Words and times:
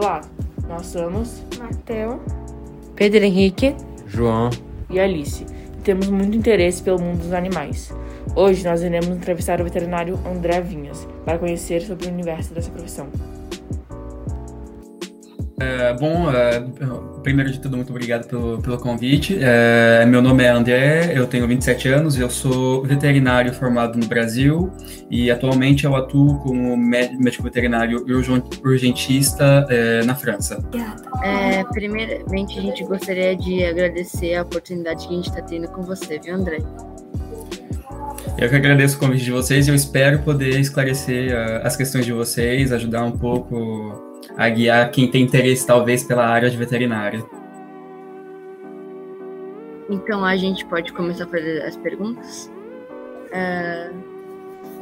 Olá, 0.00 0.20
nós 0.68 0.86
somos 0.86 1.42
Mateu, 1.58 2.22
Pedro 2.94 3.24
Henrique, 3.24 3.74
João 4.06 4.48
e 4.88 5.00
Alice 5.00 5.44
e 5.76 5.80
temos 5.82 6.08
muito 6.08 6.36
interesse 6.36 6.80
pelo 6.80 7.00
mundo 7.00 7.18
dos 7.18 7.32
animais. 7.32 7.92
Hoje 8.36 8.64
nós 8.64 8.80
iremos 8.80 9.08
entrevistar 9.08 9.60
o 9.60 9.64
veterinário 9.64 10.16
André 10.24 10.60
Vinhas 10.60 11.04
para 11.24 11.36
conhecer 11.36 11.82
sobre 11.82 12.06
o 12.06 12.12
universo 12.12 12.54
dessa 12.54 12.70
profissão. 12.70 13.08
É, 15.60 15.92
bom, 15.94 16.30
é, 16.30 16.64
primeiro 17.22 17.50
de 17.50 17.58
tudo, 17.58 17.76
muito 17.76 17.90
obrigado 17.90 18.28
pelo, 18.28 18.62
pelo 18.62 18.78
convite. 18.78 19.36
É, 19.40 20.06
meu 20.06 20.22
nome 20.22 20.44
é 20.44 20.48
André, 20.48 21.12
eu 21.14 21.26
tenho 21.26 21.48
27 21.48 21.88
anos, 21.88 22.16
eu 22.16 22.30
sou 22.30 22.84
veterinário 22.84 23.52
formado 23.52 23.98
no 23.98 24.06
Brasil 24.06 24.70
e 25.10 25.30
atualmente 25.30 25.84
eu 25.84 25.96
atuo 25.96 26.38
como 26.40 26.76
médico 26.76 27.42
veterinário 27.42 28.04
urgentista 28.64 29.66
na 30.06 30.14
França. 30.14 30.62
É, 31.24 31.64
primeiramente, 31.64 32.58
a 32.58 32.62
gente 32.62 32.84
gostaria 32.84 33.36
de 33.36 33.64
agradecer 33.64 34.36
a 34.36 34.42
oportunidade 34.42 35.08
que 35.08 35.12
a 35.12 35.16
gente 35.16 35.28
está 35.28 35.42
tendo 35.42 35.68
com 35.68 35.82
você, 35.82 36.20
viu, 36.20 36.34
André? 36.34 36.58
Eu 38.38 38.48
que 38.48 38.54
agradeço 38.54 38.96
o 38.96 39.00
convite 39.00 39.24
de 39.24 39.32
vocês 39.32 39.66
e 39.66 39.70
eu 39.70 39.74
espero 39.74 40.20
poder 40.20 40.60
esclarecer 40.60 41.34
as 41.64 41.76
questões 41.76 42.04
de 42.04 42.12
vocês, 42.12 42.72
ajudar 42.72 43.02
um 43.04 43.10
pouco 43.10 44.07
a 44.38 44.48
guiar 44.48 44.90
quem 44.92 45.10
tem 45.10 45.24
interesse, 45.24 45.66
talvez, 45.66 46.04
pela 46.04 46.24
área 46.24 46.48
de 46.48 46.56
veterinária. 46.56 47.24
Então 49.90 50.24
a 50.24 50.36
gente 50.36 50.64
pode 50.66 50.92
começar 50.92 51.24
a 51.24 51.26
fazer 51.26 51.62
as 51.62 51.76
perguntas? 51.76 52.48
Uh, 53.26 53.94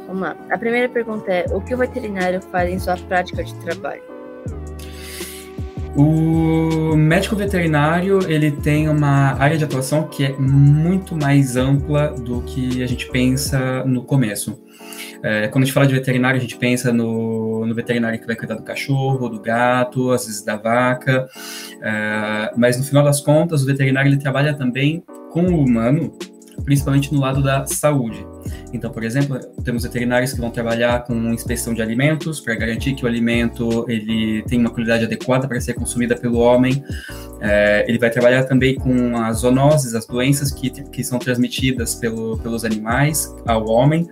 vamos 0.05 0.21
lá. 0.21 0.37
A 0.51 0.57
primeira 0.59 0.87
pergunta 0.87 1.31
é: 1.31 1.45
o 1.51 1.59
que 1.59 1.73
o 1.73 1.77
veterinário 1.77 2.39
faz 2.51 2.71
em 2.71 2.77
sua 2.77 2.97
prática 2.97 3.43
de 3.43 3.55
trabalho? 3.55 4.03
O 5.95 6.95
médico 6.95 7.35
veterinário 7.35 8.19
ele 8.29 8.51
tem 8.51 8.87
uma 8.87 9.33
área 9.41 9.57
de 9.57 9.63
atuação 9.63 10.07
que 10.07 10.25
é 10.25 10.33
muito 10.37 11.15
mais 11.15 11.55
ampla 11.55 12.09
do 12.09 12.43
que 12.43 12.83
a 12.83 12.85
gente 12.85 13.09
pensa 13.09 13.83
no 13.83 14.03
começo. 14.03 14.61
É, 15.23 15.47
quando 15.47 15.63
a 15.63 15.65
gente 15.65 15.73
fala 15.73 15.87
de 15.87 15.95
veterinário, 15.95 16.37
a 16.37 16.41
gente 16.41 16.57
pensa 16.57 16.93
no, 16.93 17.46
no, 17.67 17.75
veterinário 17.75 18.19
que 18.19 18.25
vai 18.25 18.35
cuidar 18.35 18.55
do 18.55 18.63
cachorro, 18.63 19.29
do 19.29 19.39
gato, 19.39 20.11
às 20.11 20.25
vezes 20.25 20.41
da 20.41 20.55
vaca, 20.55 21.27
é, 21.81 22.53
mas 22.55 22.77
no 22.77 22.83
final 22.83 23.03
das 23.03 23.21
contas, 23.21 23.63
o 23.63 23.65
veterinário 23.65 24.09
ele 24.09 24.17
trabalha 24.17 24.53
também 24.53 25.03
com 25.31 25.43
o 25.43 25.63
humano, 25.63 26.17
principalmente 26.63 27.13
no 27.13 27.19
lado 27.19 27.43
da 27.43 27.65
saúde. 27.65 28.25
Então, 28.73 28.91
por 28.91 29.03
exemplo, 29.03 29.39
temos 29.63 29.83
veterinários 29.83 30.33
que 30.33 30.39
vão 30.39 30.49
trabalhar 30.49 31.03
com 31.03 31.13
inspeção 31.31 31.73
de 31.73 31.81
alimentos 31.81 32.39
para 32.39 32.55
garantir 32.55 32.93
que 32.93 33.05
o 33.05 33.07
alimento 33.07 33.85
ele 33.87 34.43
tem 34.43 34.59
uma 34.59 34.69
qualidade 34.69 35.05
adequada 35.05 35.47
para 35.47 35.59
ser 35.61 35.73
consumida 35.73 36.15
pelo 36.15 36.39
homem. 36.39 36.83
É, 37.39 37.85
ele 37.87 37.99
vai 37.99 38.09
trabalhar 38.09 38.43
também 38.43 38.75
com 38.75 39.17
as 39.17 39.39
zoonoses, 39.39 39.93
as 39.93 40.05
doenças 40.05 40.51
que, 40.51 40.69
que 40.69 41.03
são 41.03 41.19
transmitidas 41.19 41.95
pelo, 41.95 42.37
pelos 42.39 42.65
animais 42.65 43.35
ao 43.45 43.67
homem. 43.69 44.07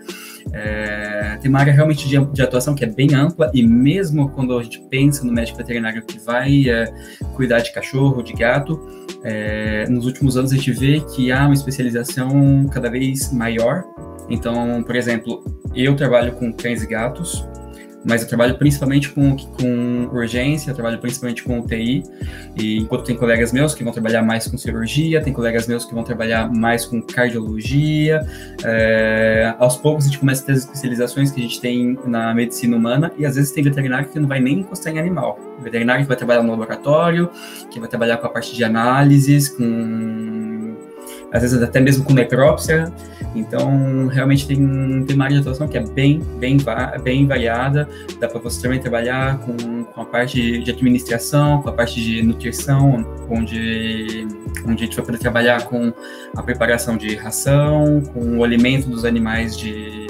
É, 0.53 1.37
tem 1.41 1.49
uma 1.49 1.59
área 1.59 1.73
realmente 1.73 2.07
de, 2.07 2.23
de, 2.23 2.41
atuação 2.41 2.75
que 2.75 2.83
é 2.83 2.87
bem 2.87 3.15
ampla 3.15 3.49
e 3.51 3.63
mesmo 3.63 4.29
quando 4.29 4.57
a 4.57 4.63
gente 4.63 4.79
pensa 4.89 5.25
no 5.25 5.33
médico 5.33 5.57
veterinário 5.57 6.03
que 6.03 6.19
vai 6.19 6.69
é, 6.69 6.85
cuidar 7.33 7.59
de 7.59 7.73
cachorro, 7.73 8.21
de 8.21 8.33
gato, 8.33 8.79
é, 9.23 9.85
nos 9.89 10.05
últimos 10.05 10.37
anos 10.37 10.51
a 10.51 10.55
gente 10.55 10.71
vê 10.71 10.99
que 10.99 11.31
há 11.31 11.45
uma 11.45 11.53
especialização 11.53 12.67
cada 12.71 12.89
vez 12.89 13.33
maior. 13.33 13.83
Então, 14.29 14.83
por 14.83 14.95
exemplo, 14.95 15.43
eu 15.75 15.95
trabalho 15.95 16.31
com 16.33 16.53
cães 16.53 16.83
e 16.83 16.87
gatos, 16.87 17.45
mas 18.05 18.21
eu 18.21 18.27
trabalho 18.27 18.57
principalmente 18.57 19.09
com, 19.09 19.35
com 19.35 20.09
urgência, 20.13 20.69
eu 20.69 20.75
trabalho 20.75 20.99
principalmente 20.99 21.43
com 21.43 21.59
UTI, 21.59 22.03
e 22.55 22.77
enquanto 22.77 23.03
tem 23.03 23.15
colegas 23.15 23.51
meus 23.51 23.73
que 23.73 23.83
vão 23.83 23.91
trabalhar 23.91 24.21
mais 24.21 24.47
com 24.47 24.57
cirurgia, 24.57 25.21
tem 25.21 25.33
colegas 25.33 25.67
meus 25.67 25.85
que 25.85 25.93
vão 25.93 26.03
trabalhar 26.03 26.49
mais 26.53 26.85
com 26.85 27.01
cardiologia, 27.01 28.25
é, 28.63 29.53
aos 29.57 29.75
poucos 29.75 30.05
a 30.05 30.07
gente 30.07 30.19
começa 30.19 30.43
a 30.43 30.45
ter 30.45 30.51
as 30.53 30.59
especializações 30.59 31.31
que 31.31 31.39
a 31.39 31.43
gente 31.43 31.59
tem 31.59 31.97
na 32.05 32.33
medicina 32.33 32.77
humana, 32.77 33.11
e 33.17 33.25
às 33.25 33.35
vezes 33.35 33.51
tem 33.51 33.63
veterinário 33.63 34.07
que 34.07 34.19
não 34.19 34.27
vai 34.27 34.39
nem 34.39 34.59
encostar 34.59 34.93
em 34.93 34.99
animal, 34.99 35.39
veterinário 35.61 36.03
que 36.03 36.07
vai 36.07 36.17
trabalhar 36.17 36.43
no 36.43 36.51
laboratório, 36.51 37.29
que 37.71 37.79
vai 37.79 37.89
trabalhar 37.89 38.17
com 38.17 38.27
a 38.27 38.29
parte 38.29 38.55
de 38.55 38.63
análises, 38.63 39.49
com 39.49 40.54
às 41.31 41.41
vezes 41.41 41.61
até 41.61 41.79
mesmo 41.79 42.03
com 42.03 42.13
necrópsia, 42.13 42.91
então, 43.35 44.07
realmente 44.07 44.47
tem, 44.47 45.03
tem 45.05 45.15
uma 45.15 45.25
área 45.25 45.35
de 45.35 45.41
atuação 45.41 45.67
que 45.67 45.77
é 45.77 45.81
bem, 45.81 46.19
bem, 46.39 46.57
bem 47.03 47.27
variada. 47.27 47.87
Dá 48.17 48.29
para 48.29 48.39
você 48.39 48.61
também 48.61 48.79
trabalhar 48.79 49.39
com, 49.39 49.83
com 49.83 50.01
a 50.01 50.05
parte 50.05 50.59
de 50.59 50.71
administração, 50.71 51.61
com 51.61 51.69
a 51.69 51.73
parte 51.73 52.01
de 52.01 52.23
nutrição, 52.23 53.05
onde, 53.29 54.25
onde 54.65 54.83
a 54.83 54.85
gente 54.85 54.95
vai 54.95 55.05
poder 55.05 55.17
trabalhar 55.17 55.65
com 55.65 55.91
a 56.35 56.41
preparação 56.41 56.95
de 56.95 57.15
ração, 57.15 58.01
com 58.13 58.37
o 58.37 58.43
alimento 58.43 58.89
dos 58.89 59.03
animais 59.03 59.57
de, 59.57 60.07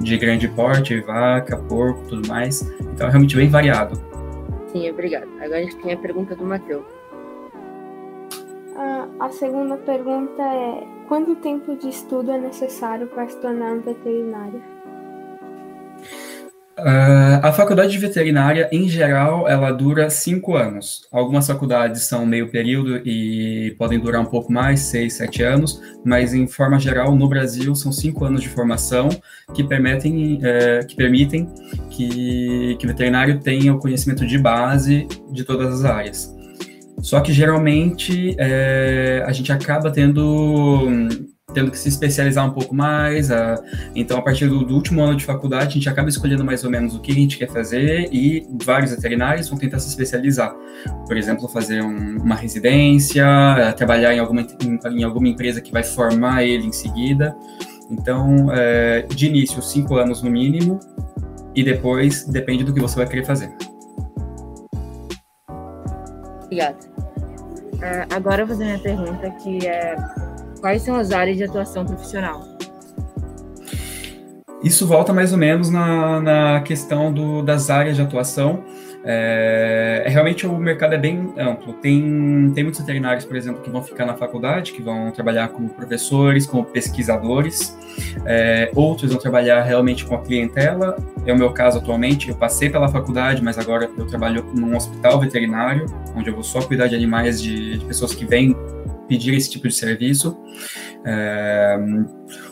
de 0.00 0.18
grande 0.18 0.48
porte, 0.48 1.00
vaca, 1.00 1.56
porco, 1.56 2.02
tudo 2.08 2.26
mais. 2.26 2.68
Então, 2.80 3.06
é 3.06 3.10
realmente 3.10 3.36
bem 3.36 3.48
variado. 3.48 4.00
Sim, 4.72 4.90
obrigado. 4.90 5.28
Agora 5.40 5.58
a 5.58 5.62
gente 5.62 5.76
tem 5.76 5.92
a 5.92 5.96
pergunta 5.96 6.34
do 6.34 6.44
Matheus. 6.44 6.99
A 9.20 9.28
segunda 9.28 9.76
pergunta 9.76 10.42
é: 10.42 10.86
quanto 11.06 11.36
tempo 11.36 11.76
de 11.76 11.90
estudo 11.90 12.30
é 12.30 12.38
necessário 12.38 13.06
para 13.08 13.28
se 13.28 13.36
tornar 13.36 13.74
um 13.74 13.80
veterinário? 13.82 14.62
Uh, 16.78 17.36
a 17.42 17.52
faculdade 17.52 17.92
de 17.92 17.98
veterinária, 17.98 18.66
em 18.72 18.88
geral, 18.88 19.46
ela 19.46 19.70
dura 19.70 20.08
cinco 20.08 20.56
anos. 20.56 21.06
Algumas 21.12 21.46
faculdades 21.46 22.04
são 22.04 22.24
meio 22.24 22.50
período 22.50 23.06
e 23.06 23.74
podem 23.78 23.98
durar 24.00 24.22
um 24.22 24.24
pouco 24.24 24.50
mais, 24.50 24.80
seis, 24.80 25.12
sete 25.12 25.42
anos, 25.42 25.78
mas 26.02 26.32
em 26.32 26.46
forma 26.48 26.80
geral, 26.80 27.14
no 27.14 27.28
Brasil, 27.28 27.74
são 27.74 27.92
cinco 27.92 28.24
anos 28.24 28.40
de 28.40 28.48
formação 28.48 29.10
que 29.52 29.62
permitem, 29.62 30.38
uh, 30.38 30.86
que, 30.86 30.96
permitem 30.96 31.46
que, 31.90 32.76
que 32.78 32.86
o 32.86 32.88
veterinário 32.88 33.40
tenha 33.40 33.74
o 33.74 33.78
conhecimento 33.78 34.26
de 34.26 34.38
base 34.38 35.06
de 35.30 35.44
todas 35.44 35.74
as 35.74 35.84
áreas. 35.84 36.39
Só 37.02 37.20
que 37.20 37.32
geralmente 37.32 38.34
é, 38.38 39.24
a 39.26 39.32
gente 39.32 39.52
acaba 39.52 39.90
tendo 39.90 40.88
tendo 41.52 41.70
que 41.70 41.78
se 41.78 41.88
especializar 41.88 42.46
um 42.46 42.52
pouco 42.52 42.74
mais. 42.74 43.30
A, 43.30 43.60
então, 43.94 44.18
a 44.18 44.22
partir 44.22 44.46
do, 44.46 44.64
do, 44.64 44.74
último 44.74 45.02
ano 45.02 45.16
de 45.16 45.24
faculdade, 45.24 45.66
a 45.66 45.70
gente 45.70 45.88
acaba 45.88 46.08
escolhendo 46.08 46.44
mais 46.44 46.64
ou 46.64 46.70
menos 46.70 46.94
o 46.94 47.00
que 47.00 47.12
a 47.12 47.14
gente 47.14 47.36
quer 47.36 47.48
fazer 47.48 48.08
e 48.12 48.46
vários 48.62 48.92
veterinários 48.92 49.48
vão 49.48 49.58
tentar 49.58 49.78
se 49.78 49.88
especializar. 49.88 50.54
Por 51.06 51.16
exemplo, 51.16 51.48
fazer 51.48 51.82
um, 51.82 52.18
uma 52.18 52.34
residência, 52.34 53.24
trabalhar 53.76 54.14
em 54.14 54.18
alguma, 54.18 54.42
em, 54.42 54.98
em, 54.98 55.02
alguma 55.04 55.28
empresa 55.28 55.60
que 55.60 55.72
vai 55.72 55.82
formar 55.82 56.44
ele 56.44 56.66
em 56.66 56.72
seguida. 56.72 57.36
Então, 57.90 58.46
é, 58.52 59.02
de 59.02 59.26
início, 59.26 59.60
cinco 59.60 59.96
anos 59.96 60.22
no 60.22 60.30
mínimo, 60.30 60.78
e 61.54 61.64
depois 61.64 62.24
depende 62.24 62.62
do 62.62 62.72
que 62.72 62.80
você 62.80 62.96
vai 62.96 63.08
querer 63.08 63.24
fazer. 63.24 63.52
Obrigada. 66.44 66.89
Uh, 67.80 68.14
agora 68.14 68.42
eu 68.42 68.46
vou 68.46 68.54
fazer 68.54 68.66
minha 68.66 68.78
pergunta, 68.78 69.30
que 69.42 69.66
é 69.66 69.96
quais 70.60 70.82
são 70.82 70.96
as 70.96 71.12
áreas 71.12 71.38
de 71.38 71.44
atuação 71.44 71.84
profissional? 71.86 72.46
Isso 74.62 74.86
volta 74.86 75.12
mais 75.12 75.32
ou 75.32 75.38
menos 75.38 75.70
na, 75.70 76.20
na 76.20 76.60
questão 76.60 77.10
do, 77.10 77.42
das 77.42 77.70
áreas 77.70 77.96
de 77.96 78.02
atuação. 78.02 78.62
É, 79.02 80.02
é, 80.04 80.08
realmente 80.08 80.46
o 80.46 80.56
mercado 80.58 80.94
é 80.94 80.98
bem 80.98 81.32
amplo. 81.38 81.72
Tem, 81.74 82.52
tem 82.54 82.64
muitos 82.64 82.80
veterinários, 82.80 83.24
por 83.24 83.36
exemplo, 83.36 83.62
que 83.62 83.70
vão 83.70 83.82
ficar 83.82 84.04
na 84.04 84.14
faculdade, 84.14 84.72
que 84.72 84.82
vão 84.82 85.10
trabalhar 85.10 85.48
como 85.48 85.68
professores, 85.70 86.46
como 86.46 86.64
pesquisadores. 86.64 87.76
É, 88.26 88.70
outros 88.74 89.10
vão 89.10 89.20
trabalhar 89.20 89.62
realmente 89.62 90.04
com 90.04 90.14
a 90.14 90.22
clientela. 90.22 90.96
É 91.24 91.32
o 91.32 91.38
meu 91.38 91.52
caso 91.52 91.78
atualmente. 91.78 92.28
Eu 92.28 92.36
passei 92.36 92.68
pela 92.68 92.88
faculdade, 92.88 93.42
mas 93.42 93.58
agora 93.58 93.88
eu 93.96 94.06
trabalho 94.06 94.44
num 94.54 94.76
hospital 94.76 95.18
veterinário, 95.20 95.86
onde 96.14 96.28
eu 96.28 96.34
vou 96.34 96.44
só 96.44 96.60
cuidar 96.60 96.86
de 96.86 96.94
animais 96.94 97.40
de, 97.40 97.78
de 97.78 97.84
pessoas 97.84 98.14
que 98.14 98.24
vêm 98.24 98.54
pedir 99.08 99.34
esse 99.34 99.50
tipo 99.50 99.66
de 99.66 99.74
serviço. 99.74 100.38
É, 101.04 101.78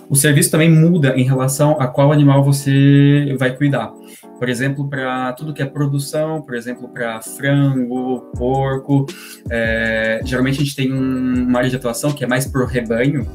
o 0.08 0.16
serviço 0.16 0.50
também 0.50 0.70
muda 0.70 1.14
em 1.16 1.25
relação 1.25 1.81
a 1.81 1.87
qual 1.87 2.12
animal 2.12 2.43
você 2.43 3.34
vai 3.38 3.55
cuidar. 3.55 3.93
Por 4.38 4.49
exemplo, 4.49 4.88
para 4.88 5.32
tudo 5.32 5.52
que 5.52 5.60
é 5.60 5.66
produção, 5.66 6.40
por 6.43 6.55
exemplo, 6.55 6.88
para 6.88 7.20
frango, 7.20 8.31
porco, 8.37 9.05
é, 9.50 10.20
geralmente 10.25 10.60
a 10.60 10.64
gente 10.64 10.76
tem 10.76 10.93
um, 10.93 11.46
uma 11.49 11.58
área 11.58 11.70
de 11.70 11.76
atuação 11.76 12.12
que 12.12 12.25
é 12.25 12.26
mais 12.26 12.46
para 12.46 12.62
o 12.62 12.66
rebanho. 12.66 13.26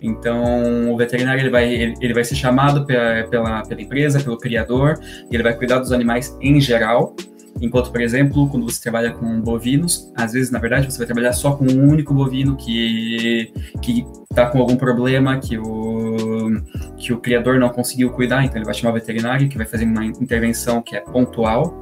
Então, 0.00 0.90
o 0.92 0.96
veterinário 0.96 1.42
ele 1.42 1.50
vai, 1.50 1.72
ele, 1.72 1.94
ele 2.00 2.14
vai 2.14 2.24
ser 2.24 2.34
chamado 2.34 2.84
pela, 2.86 3.24
pela, 3.28 3.62
pela 3.62 3.80
empresa, 3.80 4.20
pelo 4.20 4.38
criador, 4.38 4.98
e 5.30 5.34
ele 5.34 5.42
vai 5.42 5.54
cuidar 5.54 5.78
dos 5.78 5.92
animais 5.92 6.36
em 6.40 6.60
geral. 6.60 7.14
Enquanto, 7.60 7.90
por 7.90 8.00
exemplo, 8.00 8.48
quando 8.48 8.64
você 8.64 8.80
trabalha 8.80 9.12
com 9.12 9.40
bovinos, 9.40 10.12
às 10.16 10.32
vezes, 10.32 10.50
na 10.50 10.58
verdade, 10.58 10.90
você 10.90 10.98
vai 10.98 11.06
trabalhar 11.06 11.32
só 11.32 11.52
com 11.52 11.64
um 11.64 11.88
único 11.88 12.14
bovino 12.14 12.56
que 12.56 13.52
que 13.82 14.06
está 14.30 14.46
com 14.46 14.58
algum 14.58 14.76
problema, 14.76 15.38
que 15.38 15.58
o, 15.58 16.60
que 16.96 17.12
o 17.12 17.18
criador 17.18 17.58
não 17.58 17.70
conseguiu 17.70 18.10
cuidar, 18.10 18.44
então 18.44 18.56
ele 18.56 18.64
vai 18.64 18.74
chamar 18.74 18.92
o 18.92 18.94
veterinário, 18.94 19.48
que 19.48 19.56
vai 19.56 19.66
fazer 19.66 19.84
uma 19.84 20.04
intervenção 20.04 20.82
que 20.82 20.94
é 20.94 21.00
pontual. 21.00 21.80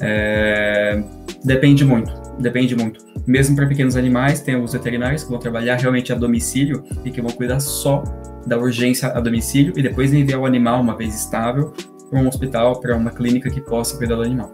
É, 0.00 1.02
Depende 1.44 1.84
muito, 1.84 2.12
depende 2.38 2.74
muito. 2.74 3.04
Mesmo 3.26 3.54
para 3.54 3.66
pequenos 3.66 3.96
animais, 3.96 4.40
tem 4.40 4.60
os 4.60 4.72
veterinários 4.72 5.22
que 5.22 5.30
vão 5.30 5.38
trabalhar 5.38 5.76
realmente 5.76 6.12
a 6.12 6.16
domicílio 6.16 6.84
e 7.04 7.10
que 7.10 7.20
vão 7.20 7.30
cuidar 7.30 7.60
só 7.60 8.02
da 8.46 8.58
urgência 8.58 9.08
a 9.08 9.20
domicílio 9.20 9.72
e 9.76 9.82
depois 9.82 10.12
enviar 10.12 10.40
o 10.40 10.46
animal, 10.46 10.80
uma 10.80 10.96
vez 10.96 11.14
estável, 11.14 11.72
para 12.10 12.20
um 12.20 12.26
hospital, 12.26 12.80
para 12.80 12.96
uma 12.96 13.10
clínica 13.10 13.50
que 13.50 13.60
possa 13.60 13.96
cuidar 13.96 14.16
do 14.16 14.22
animal. 14.22 14.50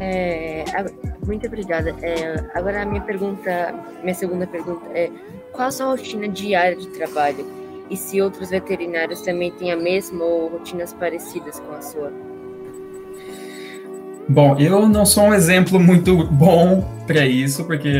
É, 0.00 0.64
muito 1.26 1.46
obrigada. 1.46 1.94
É, 2.02 2.44
agora 2.54 2.82
a 2.82 2.86
minha 2.86 3.02
pergunta, 3.02 3.74
minha 4.02 4.14
segunda 4.14 4.46
pergunta 4.46 4.86
é 4.94 5.10
qual 5.52 5.68
a 5.68 5.70
sua 5.70 5.86
rotina 5.86 6.28
diária 6.28 6.76
de 6.76 6.88
trabalho? 6.88 7.46
E 7.88 7.96
se 7.96 8.20
outros 8.20 8.50
veterinários 8.50 9.22
também 9.22 9.50
têm 9.52 9.72
a 9.72 9.76
mesma 9.76 10.24
ou 10.24 10.48
rotinas 10.48 10.92
parecidas 10.92 11.60
com 11.60 11.72
a 11.72 11.80
sua? 11.80 12.12
Bom, 14.28 14.56
eu 14.58 14.88
não 14.88 15.06
sou 15.06 15.24
um 15.24 15.34
exemplo 15.34 15.78
muito 15.78 16.24
bom 16.26 16.82
para 17.06 17.24
isso, 17.24 17.62
porque, 17.64 17.92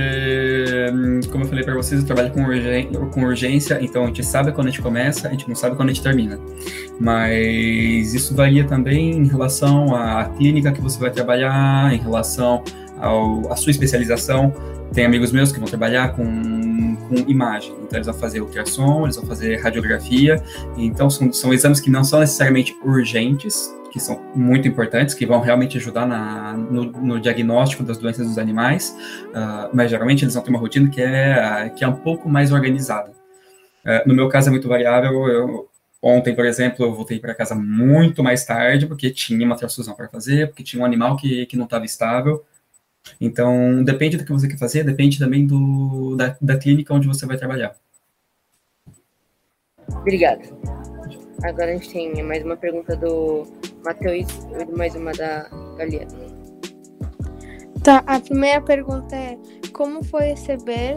hum, 0.93 1.20
como 1.31 1.44
eu 1.44 1.49
falei 1.49 1.64
para 1.64 1.75
vocês, 1.75 2.00
eu 2.00 2.06
trabalho 2.06 2.32
com, 2.32 2.43
urgência, 2.43 2.99
com 3.12 3.23
urgência, 3.23 3.78
então 3.81 4.02
a 4.02 4.06
gente 4.08 4.25
sabe 4.25 4.50
quando 4.50 4.67
a 4.67 4.70
gente 4.70 4.82
começa, 4.82 5.28
a 5.28 5.31
gente 5.31 5.46
não 5.49 5.55
sabe 5.55 5.76
quando 5.76 5.90
a 5.90 5.93
gente 5.93 6.02
termina. 6.02 6.37
Mas 6.99 8.12
isso 8.12 8.34
varia 8.34 8.64
também 8.64 9.12
em 9.12 9.28
relação 9.28 9.94
à 9.94 10.25
clínica 10.37 10.73
que 10.73 10.81
você 10.81 10.99
vai 10.99 11.12
trabalhar, 11.12 11.94
em 11.94 11.99
relação 11.99 12.64
ao, 12.99 13.52
à 13.52 13.55
sua 13.55 13.70
especialização. 13.70 14.52
Tem 14.93 15.05
amigos 15.05 15.31
meus 15.31 15.52
que 15.52 15.61
vão 15.61 15.69
trabalhar 15.69 16.14
com, 16.17 16.56
com 17.08 17.14
imagem, 17.29 17.73
então 17.82 17.97
eles 17.97 18.06
vão 18.06 18.14
fazer 18.14 18.41
ultrassom, 18.41 19.05
eles 19.05 19.17
vão 19.17 19.26
fazer 19.26 19.56
radiografia, 19.56 20.43
então 20.76 21.08
são, 21.08 21.32
são 21.32 21.53
exames 21.53 21.81
que 21.81 21.91
não 21.91 22.05
são 22.05 22.20
necessariamente 22.20 22.76
urgentes, 22.85 23.75
que 23.91 24.00
são 24.00 24.20
muito 24.35 24.69
importantes, 24.69 25.14
que 25.14 25.25
vão 25.25 25.41
realmente 25.41 25.79
ajudar 25.79 26.06
na, 26.06 26.53
no, 26.53 26.85
no 26.85 27.20
diagnóstico 27.20 27.82
das 27.82 27.99
doenças 27.99 28.26
dos 28.26 28.38
animais, 28.38 28.97
uh, 29.29 29.70
mas 29.73 29.91
geralmente 29.91 30.25
eles 30.25 30.35
vão 30.35 30.43
ter 30.43 30.50
uma 30.50 30.58
rotina 30.58 30.91
que 30.91 31.00
é, 31.00 31.73
que 31.75 31.82
é 31.82 31.88
um 31.88 31.97
pouco 31.97 32.29
mais 32.29 32.53
organizada. 32.53 33.11
Uh, 33.85 34.06
no 34.06 34.14
meu 34.14 34.29
caso 34.29 34.49
é 34.49 34.50
muito 34.50 34.69
variável, 34.69 35.26
eu, 35.29 35.69
Ontem, 36.03 36.35
por 36.35 36.44
exemplo, 36.44 36.85
eu 36.85 36.94
voltei 36.94 37.19
para 37.19 37.35
casa 37.35 37.55
muito 37.55 38.23
mais 38.23 38.44
tarde, 38.44 38.87
porque 38.87 39.11
tinha 39.11 39.44
uma 39.44 39.56
transfusão 39.56 39.94
para 39.94 40.08
fazer, 40.08 40.49
porque 40.49 40.62
tinha 40.62 40.81
um 40.81 40.87
animal 40.87 41.17
que, 41.17 41.47
que 41.47 41.56
não 41.56 41.64
estava 41.64 41.85
estável. 41.85 42.44
Então, 43.20 43.82
depende 43.85 44.17
do 44.17 44.25
que 44.25 44.32
você 44.32 44.49
quer 44.49 44.58
fazer, 44.58 44.85
depende 44.85 45.19
também 45.19 45.47
do, 45.47 46.17
da, 46.17 46.37
da 46.41 46.58
clínica 46.58 46.94
onde 46.94 47.06
você 47.06 47.26
vai 47.26 47.37
trabalhar. 47.37 47.75
Obrigada. 49.88 50.43
Agora 51.43 51.73
a 51.73 51.75
gente 51.75 51.93
tem 51.93 52.23
mais 52.23 52.44
uma 52.44 52.56
pergunta 52.56 52.97
do 52.97 53.47
Matheus 53.85 54.26
e 54.58 54.76
mais 54.76 54.94
uma 54.94 55.12
da 55.12 55.49
Galia. 55.76 56.06
Tá, 57.82 58.03
a 58.06 58.19
primeira 58.19 58.61
pergunta 58.61 59.14
é 59.14 59.38
como 59.73 60.03
foi 60.03 60.25
receber 60.25 60.97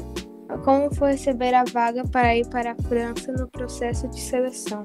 como 0.63 0.93
foi 0.93 1.11
receber 1.11 1.53
a 1.53 1.63
vaga 1.63 2.03
para 2.07 2.35
ir 2.35 2.47
para 2.47 2.71
a 2.71 2.75
França 2.75 3.31
no 3.31 3.47
processo 3.47 4.07
de 4.07 4.19
seleção? 4.19 4.83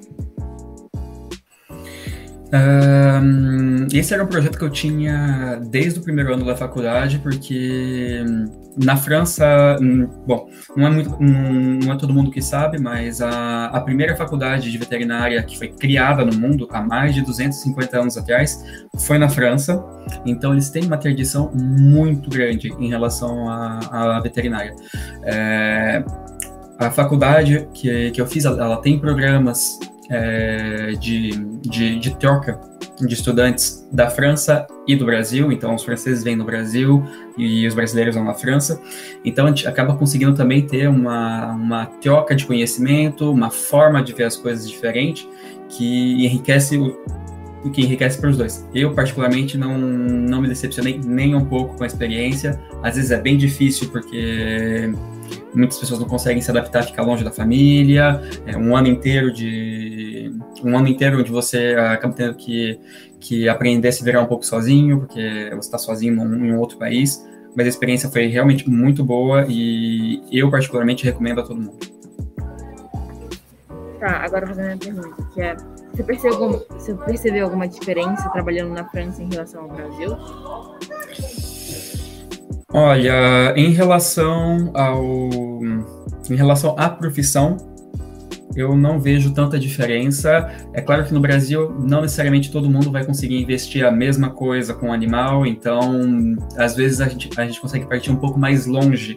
Um, 2.54 3.88
esse 3.92 4.14
era 4.14 4.22
um 4.22 4.28
projeto 4.28 4.56
que 4.56 4.64
eu 4.64 4.70
tinha 4.70 5.60
desde 5.66 5.98
o 5.98 6.02
primeiro 6.02 6.32
ano 6.32 6.44
da 6.44 6.54
faculdade, 6.54 7.18
porque 7.18 8.22
na 8.76 8.96
França, 8.96 9.76
hum, 9.80 10.08
bom, 10.24 10.48
não 10.76 10.86
é, 10.86 10.90
muito, 10.90 11.16
não 11.20 11.92
é 11.92 11.96
todo 11.96 12.14
mundo 12.14 12.30
que 12.30 12.40
sabe, 12.40 12.78
mas 12.78 13.20
a, 13.20 13.66
a 13.66 13.80
primeira 13.80 14.14
faculdade 14.14 14.70
de 14.70 14.78
veterinária 14.78 15.42
que 15.42 15.58
foi 15.58 15.68
criada 15.68 16.24
no 16.24 16.36
mundo 16.36 16.68
há 16.70 16.80
mais 16.80 17.14
de 17.14 17.22
250 17.22 17.98
anos 17.98 18.16
atrás 18.16 18.62
foi 18.98 19.18
na 19.18 19.28
França. 19.28 19.84
Então 20.24 20.52
eles 20.52 20.70
têm 20.70 20.84
uma 20.84 20.96
tradição 20.96 21.50
muito 21.52 22.30
grande 22.30 22.68
em 22.78 22.88
relação 22.88 23.48
à, 23.48 24.20
veterinária. 24.20 24.74
É, 25.24 26.04
a 26.78 26.90
faculdade 26.90 27.68
que, 27.74 28.12
que 28.12 28.20
eu 28.20 28.26
fiz, 28.26 28.44
ela 28.44 28.76
tem 28.76 28.98
programas 28.98 29.78
é, 30.10 30.92
de, 30.98 31.30
de, 31.62 31.98
de, 31.98 32.16
troca 32.16 32.60
de 33.00 33.12
estudantes 33.14 33.88
da 33.90 34.10
França 34.10 34.66
e 34.86 34.94
do 34.94 35.04
Brasil, 35.04 35.50
então 35.50 35.74
os 35.74 35.82
franceses 35.82 36.22
vêm 36.22 36.36
no 36.36 36.44
Brasil 36.44 37.02
e 37.36 37.66
os 37.66 37.74
brasileiros 37.74 38.14
vão 38.14 38.24
na 38.24 38.34
França, 38.34 38.80
então 39.24 39.46
a 39.46 39.48
gente 39.48 39.66
acaba 39.66 39.96
conseguindo 39.96 40.34
também 40.34 40.66
ter 40.66 40.88
uma, 40.88 41.52
uma 41.52 41.86
troca 41.86 42.34
de 42.34 42.46
conhecimento, 42.46 43.30
uma 43.30 43.50
forma 43.50 44.02
de 44.02 44.12
ver 44.12 44.24
as 44.24 44.36
coisas 44.36 44.68
diferente, 44.68 45.28
que 45.68 46.24
enriquece 46.24 46.76
o, 46.76 47.70
que 47.70 47.80
enriquece 47.80 48.20
para 48.20 48.30
os 48.30 48.36
dois. 48.36 48.68
Eu, 48.74 48.92
particularmente, 48.92 49.56
não, 49.56 49.78
não 49.78 50.42
me 50.42 50.48
decepcionei 50.48 51.00
nem 51.02 51.34
um 51.34 51.44
pouco 51.44 51.76
com 51.76 51.84
a 51.84 51.86
experiência. 51.86 52.60
Às 52.82 52.96
vezes 52.96 53.10
é 53.10 53.18
bem 53.18 53.38
difícil, 53.38 53.88
porque 53.88 54.92
muitas 55.54 55.78
pessoas 55.78 56.00
não 56.00 56.06
conseguem 56.06 56.42
se 56.42 56.50
adaptar 56.50 56.80
a 56.80 56.82
ficar 56.82 57.02
longe 57.02 57.24
da 57.24 57.30
família, 57.30 58.20
é 58.46 58.56
um 58.56 58.76
ano 58.76 58.88
inteiro 58.88 59.32
de 59.32 59.94
um 60.64 60.76
ano 60.76 60.88
inteiro 60.88 61.19
onde 61.19 61.31
você 61.31 61.75
acaba 61.78 62.14
tendo 62.14 62.34
que, 62.34 62.78
que 63.20 63.49
aprender 63.49 63.88
a 63.88 63.93
se 63.93 64.02
virar 64.02 64.22
um 64.22 64.26
pouco 64.26 64.44
sozinho, 64.44 65.00
porque 65.00 65.49
você 65.50 65.69
está 65.69 65.78
sozinho 65.78 66.14
num, 66.14 66.44
em 66.44 66.55
outro 66.55 66.78
país, 66.78 67.25
mas 67.56 67.66
a 67.66 67.69
experiência 67.69 68.08
foi 68.08 68.26
realmente 68.26 68.69
muito 68.69 69.05
boa 69.05 69.46
e 69.49 70.22
eu 70.32 70.50
particularmente 70.50 71.05
recomendo 71.05 71.40
a 71.40 71.43
todo 71.44 71.61
mundo. 71.61 71.94
Tá, 74.00 74.22
agora 74.25 74.46
fazendo 74.46 74.75
a 74.75 74.76
pergunta, 74.76 75.28
que 75.32 75.40
é, 75.40 75.56
você 75.93 76.02
percebeu, 76.02 76.66
você 76.70 76.94
percebeu 76.94 77.44
alguma 77.44 77.69
diferença 77.69 78.28
trabalhando 78.31 78.72
na 78.72 78.84
França 78.88 79.22
em 79.22 79.28
relação 79.31 79.62
ao 79.62 79.69
Brasil? 79.69 80.16
Olha, 82.72 83.55
em 83.56 83.70
relação 83.70 84.72
ao 84.75 85.05
em 86.31 86.37
relação 86.37 86.75
à 86.78 86.88
profissão, 86.88 87.56
eu 88.56 88.76
não 88.76 88.98
vejo 89.00 89.32
tanta 89.32 89.58
diferença. 89.58 90.50
É 90.72 90.80
claro 90.80 91.04
que 91.04 91.12
no 91.12 91.20
Brasil 91.20 91.70
não 91.80 92.02
necessariamente 92.02 92.50
todo 92.50 92.70
mundo 92.70 92.90
vai 92.90 93.04
conseguir 93.04 93.40
investir 93.40 93.84
a 93.84 93.90
mesma 93.90 94.30
coisa 94.30 94.74
com 94.74 94.88
o 94.88 94.92
animal, 94.92 95.46
então 95.46 96.36
às 96.56 96.74
vezes 96.76 97.00
a 97.00 97.08
gente, 97.08 97.30
a 97.36 97.44
gente 97.44 97.60
consegue 97.60 97.86
partir 97.86 98.10
um 98.10 98.16
pouco 98.16 98.38
mais 98.38 98.66
longe 98.66 99.16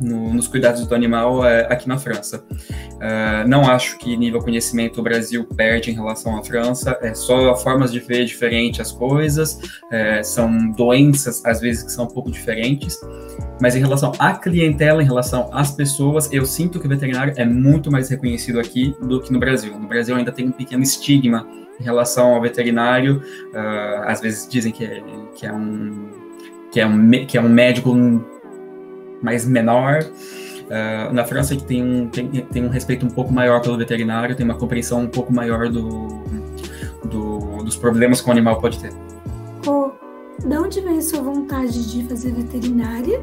no, 0.00 0.32
nos 0.32 0.46
cuidados 0.48 0.86
do 0.86 0.94
animal 0.94 1.44
é, 1.44 1.66
aqui 1.72 1.88
na 1.88 1.98
França. 1.98 2.44
Uh, 2.96 3.46
não 3.46 3.68
acho 3.68 3.98
que 3.98 4.16
nível 4.16 4.40
conhecimento 4.40 5.00
o 5.00 5.02
Brasil 5.02 5.44
perde 5.44 5.90
em 5.90 5.94
relação 5.94 6.38
à 6.38 6.42
França, 6.42 6.98
é 7.02 7.12
só 7.14 7.54
formas 7.56 7.92
de 7.92 8.00
ver 8.00 8.24
diferente 8.24 8.80
as 8.80 8.90
coisas, 8.90 9.60
é, 9.90 10.22
são 10.22 10.70
doenças 10.70 11.44
às 11.44 11.60
vezes 11.60 11.82
que 11.82 11.92
são 11.92 12.06
um 12.06 12.08
pouco 12.08 12.30
diferentes, 12.30 12.98
mas 13.60 13.76
em 13.76 13.80
relação 13.80 14.12
à 14.18 14.32
clientela, 14.32 15.02
em 15.02 15.04
relação 15.04 15.50
às 15.52 15.70
pessoas, 15.70 16.32
eu 16.32 16.46
sinto 16.46 16.80
que 16.80 16.86
o 16.86 16.88
veterinário 16.88 17.34
é 17.36 17.44
muito 17.44 17.90
mais 17.92 18.08
reconhecido 18.08 18.58
aqui 18.58 18.96
do 19.02 19.20
que 19.20 19.30
no 19.30 19.38
Brasil. 19.38 19.78
No 19.78 19.86
Brasil 19.86 20.16
ainda 20.16 20.32
tem 20.32 20.46
um 20.46 20.52
pequeno 20.52 20.82
estigma 20.82 21.46
em 21.78 21.84
relação 21.84 22.34
ao 22.34 22.40
veterinário, 22.40 23.22
uh, 23.52 24.08
às 24.08 24.22
vezes 24.22 24.48
dizem 24.48 24.72
que 24.72 24.84
é, 24.84 25.02
que 25.34 25.44
é 25.44 25.52
um 25.52 26.26
que 26.72 26.80
é 26.80 26.86
um, 26.86 27.10
que 27.26 27.38
é 27.38 27.40
um 27.40 27.48
médico 27.48 27.94
mais 29.22 29.46
menor. 29.46 30.00
Uh, 30.66 31.12
na 31.12 31.24
França 31.24 31.54
que 31.54 31.62
tem 31.62 31.82
um, 31.82 32.08
tem, 32.08 32.28
tem 32.28 32.64
um 32.64 32.68
respeito 32.68 33.06
um 33.06 33.10
pouco 33.10 33.32
maior 33.32 33.62
pelo 33.62 33.78
veterinário, 33.78 34.34
tem 34.34 34.44
uma 34.44 34.56
compreensão 34.56 35.02
um 35.02 35.08
pouco 35.08 35.32
maior 35.32 35.68
do, 35.68 36.24
do 37.04 37.46
dos 37.66 37.76
problemas 37.76 38.20
que 38.20 38.28
o 38.28 38.32
animal 38.32 38.60
pode 38.60 38.78
ter. 38.78 38.92
Oh, 39.66 39.90
de 40.46 40.56
onde 40.56 40.80
veio 40.80 41.02
sua 41.02 41.20
vontade 41.20 41.90
de 41.90 42.04
fazer 42.04 42.32
veterinária? 42.32 43.20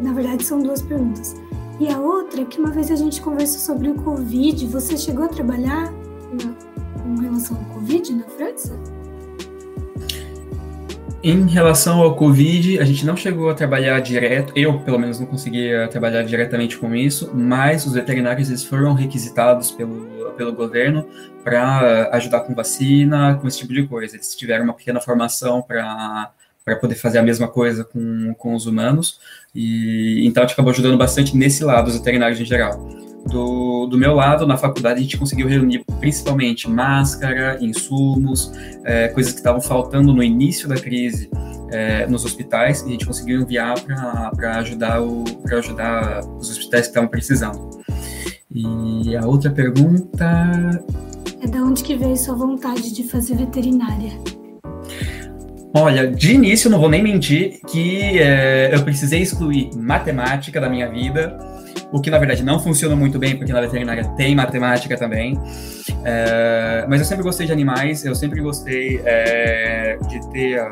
Na 0.00 0.12
verdade, 0.12 0.44
são 0.44 0.58
duas 0.58 0.80
perguntas. 0.80 1.36
E 1.78 1.88
a 1.88 1.98
outra 1.98 2.40
é 2.40 2.44
que 2.44 2.58
uma 2.58 2.70
vez 2.70 2.90
a 2.90 2.96
gente 2.96 3.20
conversou 3.20 3.60
sobre 3.60 3.90
o 3.90 3.94
Covid, 3.94 4.66
você 4.66 4.96
chegou 4.96 5.26
a 5.26 5.28
trabalhar 5.28 5.92
na, 5.92 7.02
com 7.02 7.20
relação 7.20 7.56
ao 7.56 7.64
Covid 7.74 8.14
na 8.14 8.24
França? 8.24 8.78
Em 11.24 11.46
relação 11.46 12.00
ao 12.00 12.16
Covid, 12.16 12.80
a 12.80 12.84
gente 12.84 13.06
não 13.06 13.16
chegou 13.16 13.48
a 13.48 13.54
trabalhar 13.54 14.00
direto, 14.00 14.52
eu 14.56 14.80
pelo 14.80 14.98
menos 14.98 15.20
não 15.20 15.26
conseguia 15.26 15.86
trabalhar 15.86 16.24
diretamente 16.24 16.76
com 16.76 16.92
isso, 16.96 17.30
mas 17.32 17.86
os 17.86 17.92
veterinários 17.92 18.48
eles 18.48 18.64
foram 18.64 18.92
requisitados 18.92 19.70
pelo, 19.70 20.32
pelo 20.36 20.52
governo 20.52 21.06
para 21.44 22.08
ajudar 22.14 22.40
com 22.40 22.56
vacina, 22.56 23.36
com 23.40 23.46
esse 23.46 23.58
tipo 23.58 23.72
de 23.72 23.86
coisa. 23.86 24.16
Eles 24.16 24.34
tiveram 24.34 24.64
uma 24.64 24.74
pequena 24.74 25.00
formação 25.00 25.62
para 25.62 26.32
para 26.64 26.76
poder 26.76 26.94
fazer 26.94 27.18
a 27.18 27.22
mesma 27.24 27.48
coisa 27.48 27.82
com, 27.82 28.32
com 28.34 28.54
os 28.54 28.66
humanos, 28.66 29.18
e 29.52 30.24
então 30.24 30.44
a 30.44 30.46
gente 30.46 30.52
acabou 30.52 30.70
ajudando 30.70 30.96
bastante 30.96 31.36
nesse 31.36 31.64
lado, 31.64 31.88
os 31.88 31.96
veterinários 31.96 32.38
em 32.38 32.44
geral. 32.44 33.11
Do, 33.26 33.86
do 33.86 33.96
meu 33.96 34.14
lado, 34.14 34.46
na 34.46 34.56
faculdade, 34.56 34.98
a 34.98 35.02
gente 35.02 35.16
conseguiu 35.16 35.46
reunir 35.46 35.84
principalmente 36.00 36.68
máscara, 36.68 37.58
insumos, 37.60 38.52
é, 38.84 39.08
coisas 39.08 39.32
que 39.32 39.38
estavam 39.38 39.60
faltando 39.60 40.12
no 40.12 40.22
início 40.22 40.68
da 40.68 40.74
crise 40.74 41.30
é, 41.70 42.06
nos 42.06 42.24
hospitais, 42.24 42.82
e 42.82 42.86
a 42.86 42.88
gente 42.88 43.06
conseguiu 43.06 43.40
enviar 43.40 43.80
para 43.80 44.58
ajudar, 44.58 45.02
o, 45.02 45.24
ajudar 45.52 46.20
os 46.38 46.50
hospitais 46.50 46.82
que 46.82 46.88
estavam 46.88 47.08
precisando. 47.08 47.70
E 48.50 49.16
a 49.16 49.26
outra 49.26 49.50
pergunta. 49.50 50.84
É 51.40 51.46
da 51.46 51.62
onde 51.62 51.82
que 51.82 51.96
veio 51.96 52.16
sua 52.16 52.34
vontade 52.34 52.92
de 52.92 53.04
fazer 53.04 53.36
veterinária? 53.36 54.12
Olha, 55.74 56.06
de 56.06 56.34
início, 56.34 56.68
não 56.68 56.78
vou 56.78 56.88
nem 56.88 57.02
mentir, 57.02 57.60
que 57.66 58.18
é, 58.18 58.74
eu 58.74 58.82
precisei 58.82 59.22
excluir 59.22 59.70
matemática 59.74 60.60
da 60.60 60.68
minha 60.68 60.86
vida, 60.86 61.38
o 61.90 61.98
que 61.98 62.10
na 62.10 62.18
verdade 62.18 62.42
não 62.42 62.60
funciona 62.60 62.94
muito 62.94 63.18
bem, 63.18 63.36
porque 63.36 63.52
na 63.52 63.60
veterinária 63.62 64.04
tem 64.16 64.34
matemática 64.34 64.98
também. 64.98 65.40
É, 66.04 66.84
mas 66.86 67.00
eu 67.00 67.06
sempre 67.06 67.24
gostei 67.24 67.46
de 67.46 67.52
animais, 67.52 68.04
eu 68.04 68.14
sempre 68.14 68.42
gostei 68.42 69.00
é, 69.02 69.96
de 70.08 70.30
ter, 70.30 70.62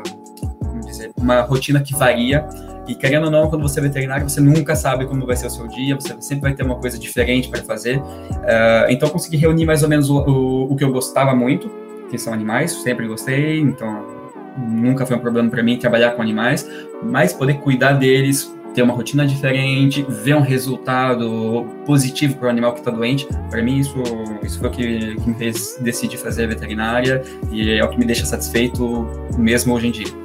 como 0.59 0.81
dizer, 0.81 1.11
uma 1.17 1.41
rotina 1.41 1.81
que 1.81 1.95
varia. 1.95 2.47
E 2.87 2.93
querendo 2.93 3.25
ou 3.25 3.31
não, 3.31 3.49
quando 3.49 3.63
você 3.63 3.79
é 3.79 3.83
veterinário, 3.83 4.29
você 4.29 4.39
nunca 4.39 4.75
sabe 4.75 5.07
como 5.07 5.25
vai 5.25 5.35
ser 5.35 5.47
o 5.47 5.49
seu 5.49 5.67
dia, 5.67 5.95
você 5.95 6.15
sempre 6.19 6.41
vai 6.41 6.53
ter 6.53 6.63
uma 6.63 6.75
coisa 6.75 6.99
diferente 6.99 7.49
para 7.49 7.63
fazer. 7.63 7.99
É, 8.43 8.85
então, 8.91 9.07
eu 9.07 9.11
consegui 9.11 9.37
reunir 9.37 9.65
mais 9.65 9.81
ou 9.81 9.89
menos 9.89 10.11
o, 10.11 10.19
o, 10.19 10.73
o 10.73 10.75
que 10.75 10.83
eu 10.83 10.91
gostava 10.91 11.33
muito, 11.35 11.71
que 12.11 12.19
são 12.19 12.33
animais, 12.33 12.71
sempre 12.83 13.07
gostei, 13.07 13.59
então 13.59 14.20
nunca 14.57 15.05
foi 15.05 15.15
um 15.15 15.19
problema 15.19 15.49
para 15.49 15.63
mim 15.63 15.77
trabalhar 15.77 16.11
com 16.11 16.21
animais, 16.21 16.69
mas 17.03 17.33
poder 17.33 17.55
cuidar 17.55 17.93
deles, 17.93 18.53
ter 18.73 18.81
uma 18.81 18.93
rotina 18.93 19.25
diferente, 19.25 20.05
ver 20.07 20.35
um 20.35 20.41
resultado 20.41 21.65
positivo 21.85 22.37
para 22.37 22.47
o 22.47 22.49
animal 22.49 22.73
que 22.73 22.79
está 22.79 22.91
doente, 22.91 23.27
para 23.49 23.61
mim 23.61 23.79
isso, 23.79 24.01
isso 24.43 24.59
foi 24.59 24.69
o 24.69 24.71
que, 24.71 25.15
que 25.15 25.29
me 25.29 25.35
fez 25.35 25.77
decidir 25.81 26.17
fazer 26.17 26.47
veterinária 26.47 27.21
e 27.51 27.71
é 27.71 27.83
o 27.83 27.89
que 27.89 27.99
me 27.99 28.05
deixa 28.05 28.25
satisfeito 28.25 29.07
mesmo 29.37 29.73
hoje 29.73 29.87
em 29.87 29.91
dia. 29.91 30.21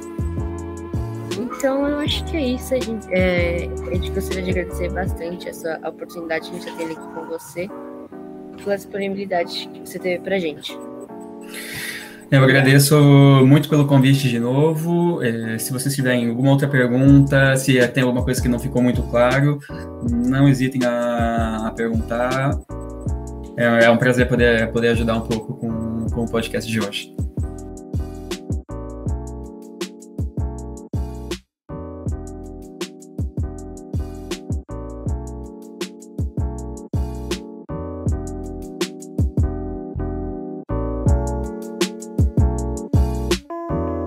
Então, 1.57 1.87
eu 1.87 1.97
acho 1.99 2.23
que 2.25 2.37
é 2.37 2.49
isso. 2.49 2.73
A 2.75 2.79
gente, 2.79 3.07
é, 3.11 3.67
a 3.89 3.95
gente 3.95 4.11
gostaria 4.11 4.43
de 4.43 4.51
agradecer 4.51 4.91
bastante 4.91 5.49
essa 5.49 5.79
oportunidade 5.87 6.49
que 6.49 6.55
a 6.55 6.59
gente 6.59 6.69
está 6.69 6.77
tendo 6.77 6.91
aqui 6.91 7.13
com 7.15 7.25
você, 7.25 7.67
pela 8.63 8.75
disponibilidade 8.75 9.67
que 9.73 9.79
você 9.79 9.97
teve 9.97 10.23
para 10.23 10.35
a 10.35 10.39
gente. 10.39 10.77
Eu 12.29 12.43
agradeço 12.43 12.95
muito 13.45 13.69
pelo 13.69 13.87
convite 13.87 14.27
de 14.27 14.39
novo. 14.39 15.23
É, 15.23 15.57
se 15.57 15.71
vocês 15.71 15.95
tiverem 15.95 16.29
alguma 16.29 16.51
outra 16.51 16.67
pergunta, 16.67 17.55
se 17.55 17.85
tem 17.87 18.03
alguma 18.03 18.23
coisa 18.23 18.41
que 18.41 18.49
não 18.49 18.59
ficou 18.59 18.81
muito 18.81 19.01
claro, 19.03 19.59
não 20.11 20.47
hesitem 20.47 20.83
a, 20.85 21.67
a 21.67 21.71
perguntar. 21.71 22.51
É, 23.55 23.85
é, 23.85 23.89
um 23.89 23.97
prazer 23.97 24.27
poder, 24.27 24.71
poder 24.71 24.89
ajudar 24.89 25.15
um 25.15 25.21
pouco 25.21 25.55
com, 25.55 26.05
com 26.07 26.23
o 26.25 26.29
podcast 26.29 26.69
de 26.69 26.79
hoje. 26.79 27.16